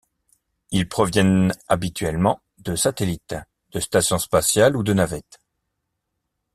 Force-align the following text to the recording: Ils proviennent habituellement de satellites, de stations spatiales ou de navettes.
Ils 0.71 0.89
proviennent 0.89 1.53
habituellement 1.67 2.41
de 2.57 2.75
satellites, 2.75 3.35
de 3.71 3.79
stations 3.79 4.17
spatiales 4.17 4.75
ou 4.75 4.81
de 4.81 4.93
navettes. 4.93 5.39